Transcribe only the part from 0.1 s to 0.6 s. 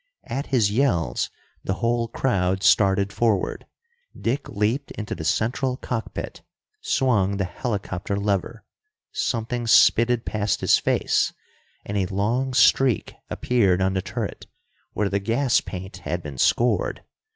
At